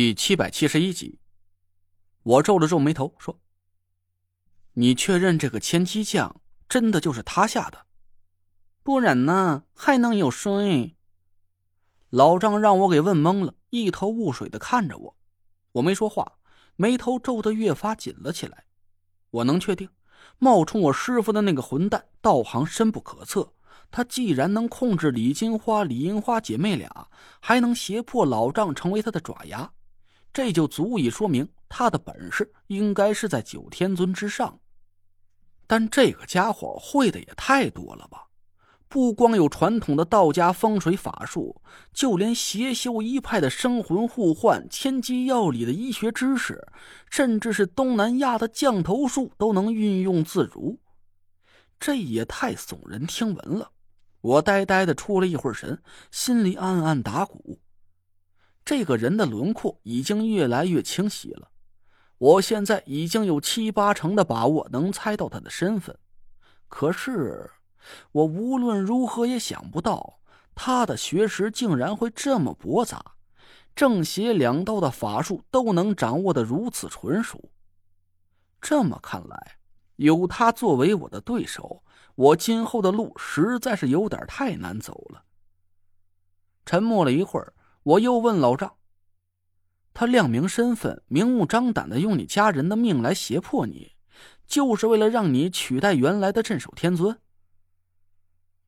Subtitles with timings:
[0.00, 1.18] 第七百七十一集，
[2.22, 3.40] 我皱了皱眉头说
[4.74, 7.84] ：“你确认这个千机将真的就是他下的？
[8.84, 9.64] 不然呢？
[9.74, 10.94] 还能有谁？”
[12.10, 15.16] 老张让我给问懵了，一头雾水的看着我。
[15.72, 16.38] 我没说话，
[16.76, 18.66] 眉头皱得越发紧了起来。
[19.30, 19.90] 我能确定，
[20.38, 23.52] 冒充我师傅的那个混蛋道行深不可测。
[23.90, 27.10] 他既然能控制李金花、李银花姐妹俩，
[27.40, 29.72] 还能胁迫老丈成为他的爪牙。
[30.38, 34.60] 这就足以说明他的本事应该是在九天尊之上，
[35.66, 38.28] 但这个家伙会的也太多了吧？
[38.86, 41.60] 不光有传统的道家风水法术，
[41.92, 46.64] 就连邪修一派的生魂互换、千机药理的医学知识，
[47.10, 50.78] 甚至是东南亚的降头术都能运用自如，
[51.80, 53.72] 这也太耸人听闻了。
[54.20, 55.82] 我呆呆的出了一会儿神，
[56.12, 57.58] 心里暗暗打鼓。
[58.68, 61.48] 这个人的轮廓已经越来越清晰了，
[62.18, 65.98] 我现在已经有七八成的把握能猜到他的身份。
[66.68, 67.50] 可是，
[68.12, 70.20] 我无论如何也想不到
[70.54, 73.02] 他的学识竟然会这么博杂，
[73.74, 77.50] 正邪两道的法术都能掌握的如此纯熟。
[78.60, 79.56] 这么看来，
[79.96, 81.82] 有他作为我的对手，
[82.14, 85.24] 我今后的路实在是有点太难走了。
[86.66, 87.54] 沉默了一会儿。
[87.88, 88.74] 我又问老丈
[89.94, 93.92] ：“他亮明身份，明目张胆的用你家人的命来胁迫你，
[94.46, 97.18] 就是为了让你取代原来的镇守天尊？”“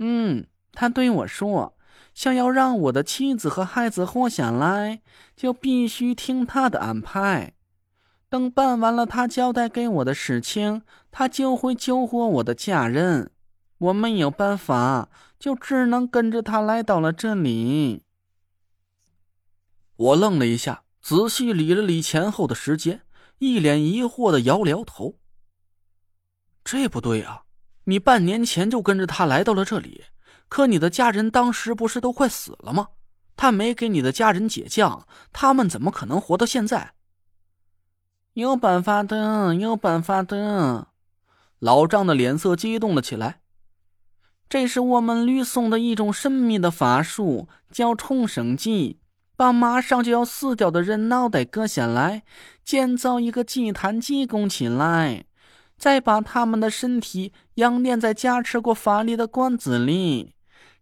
[0.00, 1.78] 嗯，他对我说，
[2.12, 5.00] 想要让我的妻子和孩子活下来，
[5.34, 7.54] 就必须听他的安排。
[8.28, 13.30] 等办完了他交代给我的事情，他就会救活我的家人。
[13.78, 18.02] 我没有办法，就只能跟着他来到了这里。”
[19.96, 23.02] 我愣了一下，仔细理了理前后的时间，
[23.38, 25.18] 一脸疑惑的摇了摇头。
[26.64, 27.44] 这不对啊！
[27.84, 30.04] 你半年前就跟着他来到了这里，
[30.48, 32.88] 可你的家人当时不是都快死了吗？
[33.36, 36.94] 他没给你的家人解降，他们怎么可能活到现在？
[38.32, 40.88] 有办法的，有办法的！
[41.58, 43.40] 老张的脸色激动了起来。
[44.48, 49.00] 这是我们吕宋的一种神秘的法术，叫重生技。
[49.36, 52.24] 把马上就要死掉的人脑袋割下来，
[52.64, 55.26] 建造一个祭坛祭供起来，
[55.76, 60.34] 再把他们的身体养炼在加持过法力的罐子里，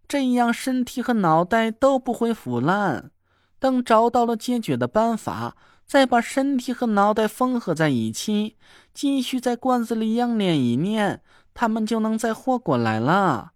[0.07, 3.11] 这样身体和脑袋都不会腐烂。
[3.59, 8.57] 等找到了解决的办法，再把身体和脑袋缝合在一起，
[8.93, 11.21] 继续在罐子里养炼一年，
[11.53, 13.51] 他们就能再活过来了。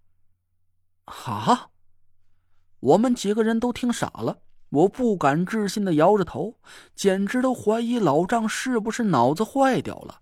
[1.05, 1.71] 好，
[2.79, 4.39] 我们几个人都听傻了。
[4.69, 6.55] 我不敢置信的摇着头，
[6.95, 10.21] 简直都怀疑老丈是不是脑子坏掉了。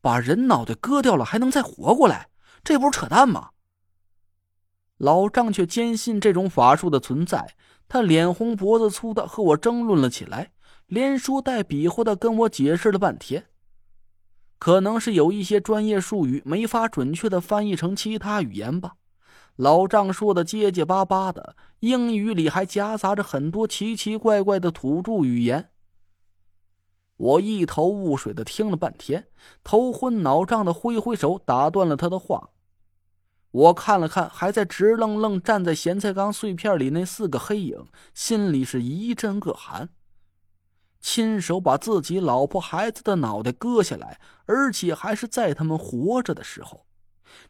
[0.00, 2.28] 把人脑袋割掉了还能再活过来，
[2.62, 3.50] 这不是扯淡吗？
[4.98, 7.54] 老丈却坚信这种法术的存在，
[7.88, 10.52] 他脸红脖子粗的和我争论了起来，
[10.86, 13.46] 连说带比划的跟我解释了半天。
[14.58, 18.94] 可能是有一些专业术语没法准确的翻译成其他语言吧。
[19.56, 25.70] 老丈说的结结巴巴的，英语里还夹杂着很多奇奇怪怪的土著语言。
[27.16, 29.28] 我一头雾水的听了半天，
[29.64, 32.50] 头昏脑胀的挥挥手打断了他的话。
[33.50, 39.88] 我看了看还在直愣愣站在咸菜缸碎片里那四个黑影，心里是一阵恶寒。
[41.00, 46.84] 亲手把自己老婆孩子的脑袋割下来，而且还是在他们活着的时候。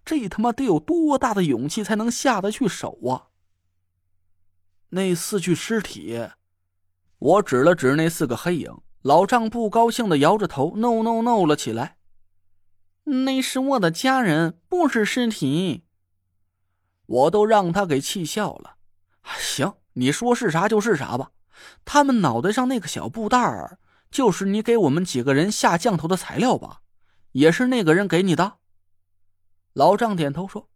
[0.05, 3.29] 这他妈得有多大的勇气才能下得去手啊！
[4.91, 6.29] 那四具尸体，
[7.19, 8.77] 我指了指那四个黑影。
[9.03, 11.97] 老丈不高兴的摇着头，no no no 了起来。
[13.05, 15.85] 那是我的家人，不是尸体。
[17.07, 18.77] 我都让他给气笑了。
[19.39, 21.31] 行，你说是啥就是啥吧。
[21.85, 23.79] 他们脑袋上那个小布袋儿，
[24.11, 26.81] 就是你给我们几个人下降头的材料吧？
[27.33, 28.55] 也是那个人给你的？
[29.77, 30.71] 老丈点头说：“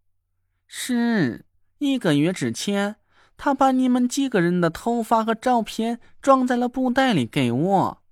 [0.69, 1.47] 是
[1.79, 2.97] 一个月之前，
[3.39, 8.03] 他把你们几个人的头发和照片装在了布袋里给我，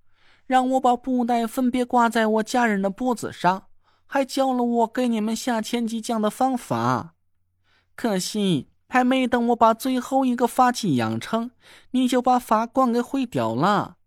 [0.47, 3.65] 让我把布袋分别挂在我家人的脖子上，
[4.07, 7.13] 还教了我给你们下千机降的方法。
[7.95, 11.51] 可惜，还没等我把最后一个法器养成，
[11.91, 13.99] 你就把法冠给毁掉了，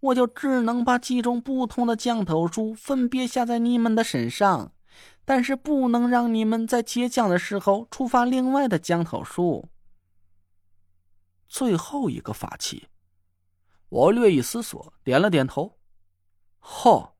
[0.00, 4.72] 我就只能把几种不同的降头术分别下在你们的身上。”
[5.24, 9.68] 但是不能让你们在接降的时候触发另外的降头术。
[11.48, 12.88] 最后一个法器，
[13.88, 15.78] 我略一思索，点了点头。
[16.60, 17.10] 嚯，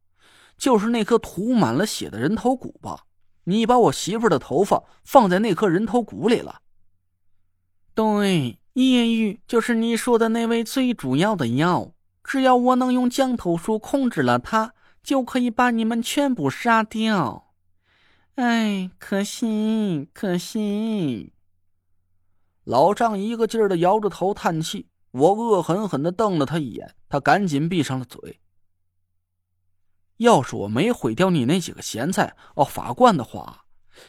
[0.57, 3.07] 就是那颗涂满了血的人头骨吧？
[3.45, 6.63] 你把我媳妇的头发放在那颗人头骨里了？
[7.95, 11.93] 对，叶玉就是你说的那位最主要的药。
[12.25, 17.52] 只要我能用降头术控制了他，就可以把你们全部杀掉。
[18.37, 21.33] 哎，可惜，可惜！
[22.65, 24.89] 老丈一个劲儿的摇着头叹气。
[25.11, 28.41] 我恶狠狠的瞪了他一眼，他赶紧闭上了嘴。
[30.17, 33.67] 要是我没毁掉你那几个咸菜哦，法冠的话，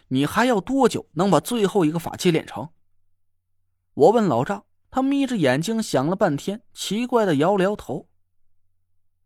[0.08, 2.70] 你还要多久能把最后一个法器练成？
[3.94, 4.64] 我问老丈。
[4.90, 8.08] 他眯着眼睛想了半天，奇怪的摇了摇头。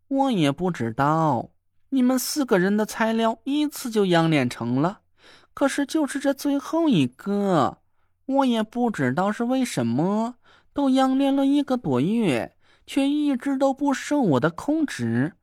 [0.07, 1.51] 我也不知道，
[1.89, 5.01] 你们四个人的材料一次就养炼成了，
[5.53, 7.79] 可是就是这最后一个，
[8.25, 10.35] 我也不知道是为什么，
[10.73, 12.55] 都养炼了一个多月，
[12.85, 15.33] 却一直都不受我的控制。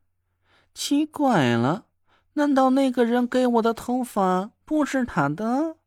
[0.73, 1.85] 奇怪了，
[2.33, 5.77] 难道那个人给我的头发不是他的？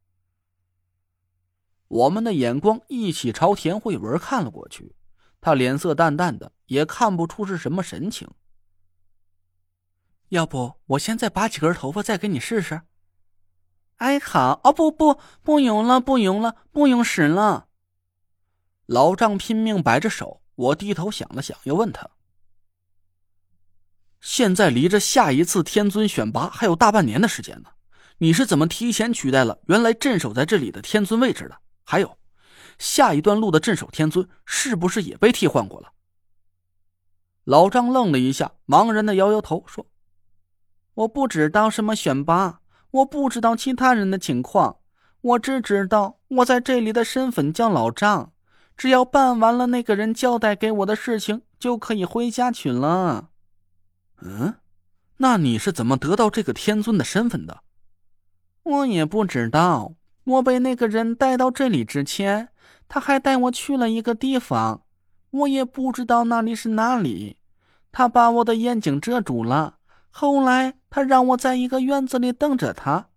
[1.86, 4.94] 我们的眼光一起朝田慧文看了过去，
[5.40, 8.28] 他脸色淡淡的，也看不出是什么神情。
[10.28, 12.82] 要不我现在拔几根头发再给你试试？
[13.96, 17.68] 哎，好哦，不不，不用了，不用了，不用使了。
[18.86, 22.08] 老丈拼命摆着手，我低头想了想，又问他
[24.20, 27.70] ：“现在离着下一次天尊选拔还有大半年的时间呢，
[28.18, 32.18] 你是怎么提前取代了原来镇守在这里的天尊位置的？”还有，
[32.78, 35.92] 下一段路的镇守天尊是不是也被替换过了？
[37.44, 39.86] 老张愣了一下，茫然的摇摇头说
[40.98, 42.60] ：“我不知道什么选拔，
[42.90, 44.78] 我不知道其他人的情况，
[45.20, 48.32] 我只知道我在这里的身份叫老张。
[48.76, 53.28] 只要办完了那个人交代给我的事情，就可以回家去了。”
[54.22, 54.56] 嗯，
[55.18, 57.62] 那你是怎么得到这个天尊的身份的？
[58.64, 59.94] 我也不知道。
[60.24, 62.48] 我被那个人带到这里之前，
[62.88, 64.82] 他还带我去了一个地方，
[65.30, 67.36] 我也不知道那里是哪里。
[67.92, 69.77] 他把我的眼睛遮住了。
[70.10, 73.08] 后来他让我在一个院子里等着他，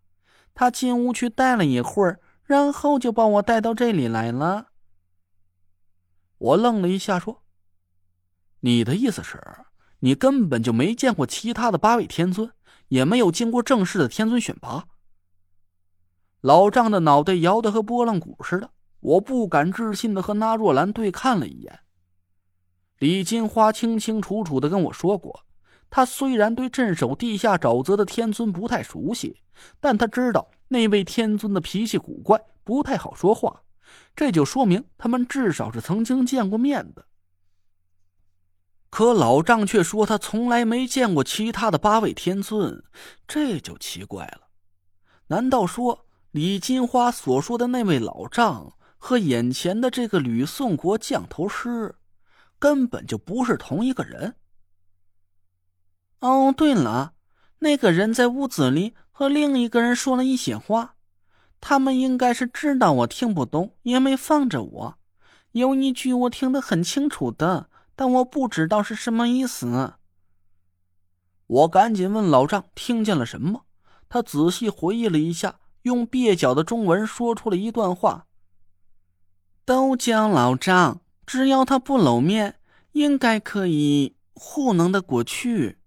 [0.53, 4.67] 他进屋去待了一会儿，然后就把我带到这里来了。
[6.37, 7.43] 我愣了一下，说
[8.61, 9.39] ：“你的意思是，
[9.99, 12.51] 你根本就没见过其他的八位天尊，
[12.89, 14.85] 也没有经过正式的天尊选拔？”
[16.41, 21.79] 老丈的脑袋摇得和拨浪鼓似的，我不敢置信的和那若兰对看了一眼。
[22.97, 25.45] 李金花清清楚楚的跟我说过，
[25.91, 29.41] 他虽然对镇守地下沼泽的天尊不太熟悉，
[29.79, 33.61] 但他知道那位天尊的脾气古怪，不太好说话，
[34.15, 37.05] 这就说明他们至少是曾经见过面的。
[38.89, 42.83] 可老丈却说他从来没见过其他的八位天尊，
[43.27, 44.47] 这就奇怪了，
[45.27, 46.07] 难道说？
[46.31, 51.95] 李金花所说的那位老丈和眼前的这个吕宋国降头师，
[52.57, 54.33] 根本就不是同一个人。
[56.21, 57.13] 哦，对了，
[57.59, 60.95] 那个人在屋子里和另一个人说了一些话，
[61.59, 64.95] 他们应该是知道我听不懂，也没放着我。
[65.51, 69.95] 有一句我听得很清楚的，但我不知道是什么意思。
[71.47, 73.65] 我赶紧问老丈听见了什么，
[74.07, 75.57] 他仔细回忆了一下。
[75.81, 78.27] 用蹩脚的中文说出了一段话
[79.65, 82.59] ：“都叫老张，只要他不露面，
[82.91, 85.79] 应该可以糊弄得过去。”